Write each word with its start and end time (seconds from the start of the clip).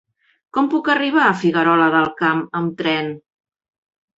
Com 0.57 0.69
puc 0.71 0.87
arribar 0.93 1.25
a 1.25 1.35
Figuerola 1.41 1.91
del 1.97 2.09
Camp 2.23 2.41
amb 2.63 2.77
tren? 2.81 3.13